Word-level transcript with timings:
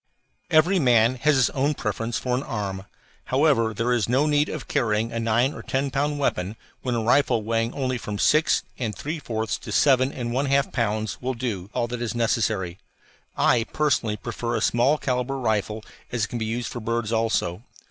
Every 0.49 0.79
man 0.79 1.13
has 1.17 1.35
his 1.35 1.49
own 1.51 1.75
preference 1.75 2.17
for 2.17 2.35
an 2.35 2.41
arm. 2.41 2.85
However, 3.25 3.71
there 3.71 3.93
is 3.93 4.09
no 4.09 4.25
need 4.25 4.49
of 4.49 4.67
carrying 4.67 5.11
a 5.11 5.19
nine 5.19 5.53
or 5.53 5.61
ten 5.61 5.91
pound 5.91 6.17
weapon 6.17 6.55
when 6.81 6.95
a 6.95 7.03
rifle 7.03 7.43
weighing 7.43 7.71
only 7.75 7.99
from 7.99 8.17
six 8.17 8.63
and 8.79 8.95
three 8.95 9.19
fourths 9.19 9.59
to 9.59 9.71
seven 9.71 10.11
and 10.11 10.33
one 10.33 10.47
half 10.47 10.71
pounds 10.71 11.21
will 11.21 11.35
do 11.35 11.69
all 11.75 11.85
that 11.85 12.01
is 12.01 12.15
necessary. 12.15 12.79
I, 13.37 13.65
personally, 13.65 14.17
prefer 14.17 14.55
the 14.55 14.61
small 14.61 14.97
calibre 14.97 15.37
rifle, 15.37 15.83
as 16.11 16.23
it 16.25 16.29
can 16.29 16.39
be 16.39 16.45
used 16.45 16.69
for 16.69 16.79
birds 16.79 17.11
also. 17.11 17.61